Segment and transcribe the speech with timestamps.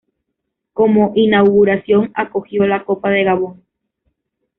[0.73, 3.63] Como inauguración, acogió la Copa de Gabón.